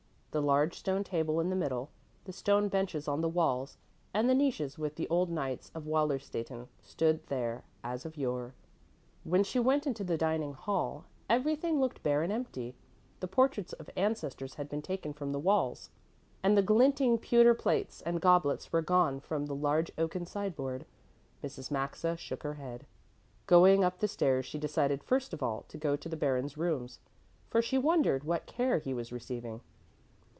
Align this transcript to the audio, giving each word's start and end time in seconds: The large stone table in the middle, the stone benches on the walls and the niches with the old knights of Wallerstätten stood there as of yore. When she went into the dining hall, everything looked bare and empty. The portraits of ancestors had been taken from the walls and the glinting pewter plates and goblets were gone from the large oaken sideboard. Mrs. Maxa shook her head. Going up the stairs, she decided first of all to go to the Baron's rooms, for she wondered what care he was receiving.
The 0.33 0.41
large 0.41 0.79
stone 0.79 1.03
table 1.03 1.41
in 1.41 1.49
the 1.49 1.57
middle, 1.57 1.89
the 2.23 2.31
stone 2.31 2.69
benches 2.69 3.05
on 3.05 3.19
the 3.19 3.27
walls 3.27 3.75
and 4.13 4.29
the 4.29 4.33
niches 4.33 4.77
with 4.77 4.95
the 4.95 5.05
old 5.09 5.29
knights 5.29 5.69
of 5.75 5.83
Wallerstätten 5.85 6.69
stood 6.81 7.27
there 7.27 7.65
as 7.83 8.05
of 8.05 8.15
yore. 8.15 8.53
When 9.25 9.43
she 9.43 9.59
went 9.59 9.85
into 9.85 10.05
the 10.05 10.17
dining 10.17 10.53
hall, 10.53 11.03
everything 11.29 11.81
looked 11.81 12.01
bare 12.01 12.23
and 12.23 12.31
empty. 12.31 12.77
The 13.19 13.27
portraits 13.27 13.73
of 13.73 13.89
ancestors 13.97 14.53
had 14.53 14.69
been 14.69 14.81
taken 14.81 15.11
from 15.11 15.33
the 15.33 15.37
walls 15.39 15.89
and 16.41 16.55
the 16.55 16.61
glinting 16.63 17.17
pewter 17.17 17.53
plates 17.53 18.01
and 18.03 18.21
goblets 18.21 18.71
were 18.71 18.81
gone 18.81 19.19
from 19.19 19.47
the 19.47 19.53
large 19.53 19.91
oaken 19.97 20.25
sideboard. 20.25 20.85
Mrs. 21.43 21.69
Maxa 21.71 22.15
shook 22.15 22.43
her 22.43 22.53
head. 22.53 22.85
Going 23.47 23.83
up 23.83 23.99
the 23.99 24.07
stairs, 24.07 24.45
she 24.45 24.57
decided 24.57 25.03
first 25.03 25.33
of 25.33 25.43
all 25.43 25.63
to 25.63 25.77
go 25.77 25.97
to 25.97 26.07
the 26.07 26.15
Baron's 26.15 26.55
rooms, 26.57 26.99
for 27.49 27.61
she 27.61 27.77
wondered 27.77 28.23
what 28.23 28.45
care 28.45 28.79
he 28.79 28.93
was 28.93 29.11
receiving. 29.11 29.59